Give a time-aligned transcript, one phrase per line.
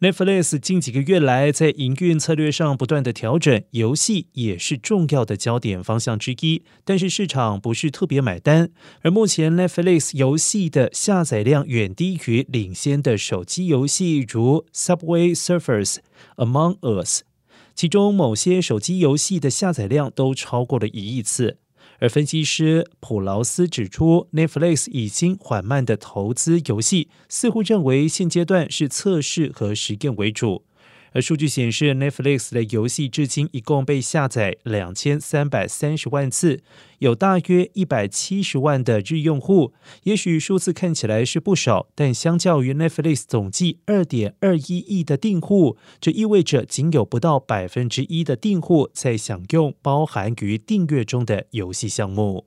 [0.00, 6.62] Netflix 近几个月来在营运策略上不断的调整，游戏也是重要的焦点方向之一。
[6.84, 8.70] 但是市场不是特别买单，
[9.02, 15.96] 而目前 Netflix 游戏的下载量远低于领先的手机游戏，如 Subway Surfers、
[16.36, 17.22] Among Us，
[17.74, 21.58] 其中某些手机游戏的下载量都超过了一亿次。
[21.98, 30.64] 而分析师普劳斯指出，Netflix 已经缓慢的投资游戏，似乎认为现阶段是测试和实验为主。
[31.20, 36.62] 数据显示，Netflix 的游戏至今一共被下载两千三百三十万次，
[36.98, 39.72] 有大约一百七十万的日用户。
[40.02, 52.46] 也许数字看起来是不少，但相较于 Netflix 总计二点二一亿的订户，这意味着仅有不到百分之一的订户在享用包含于订阅中的游戏项目。